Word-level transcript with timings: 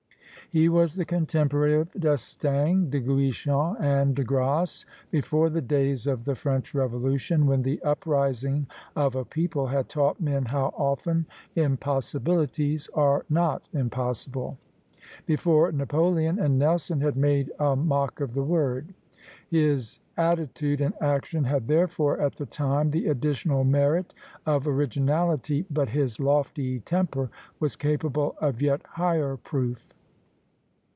He 0.53 0.67
was 0.67 0.95
the 0.95 1.05
contemporary 1.05 1.75
of 1.79 1.91
D'Estaing, 1.93 2.89
De 2.89 2.99
Guichen, 2.99 3.77
and 3.79 4.13
De 4.13 4.21
Grasse, 4.25 4.85
before 5.09 5.49
the 5.49 5.61
days 5.61 6.07
of 6.07 6.25
the 6.25 6.35
French 6.35 6.73
Revolution, 6.75 7.45
when 7.47 7.61
the 7.61 7.81
uprising 7.83 8.67
of 8.93 9.15
a 9.15 9.23
people 9.23 9.67
had 9.67 9.87
taught 9.87 10.19
men 10.19 10.43
how 10.43 10.73
often 10.75 11.25
impossibilities 11.55 12.89
are 12.93 13.23
not 13.29 13.69
impossible; 13.71 14.57
before 15.25 15.71
Napoleon 15.71 16.37
and 16.37 16.59
Nelson 16.59 16.99
had 16.99 17.15
made 17.15 17.49
a 17.57 17.77
mock 17.77 18.19
of 18.19 18.33
the 18.33 18.43
word. 18.43 18.93
His 19.47 19.99
attitude 20.17 20.81
and 20.81 20.93
action 20.99 21.45
had 21.45 21.65
therefore 21.69 22.19
at 22.19 22.35
the 22.35 22.45
time 22.45 22.89
the 22.89 23.07
additional 23.07 23.63
merit 23.63 24.13
of 24.45 24.67
originality, 24.67 25.65
but 25.71 25.87
his 25.87 26.19
lofty 26.19 26.81
temper 26.81 27.29
was 27.61 27.77
capable 27.77 28.35
of 28.41 28.61
yet 28.61 28.81
higher 28.85 29.37
proof. 29.37 29.87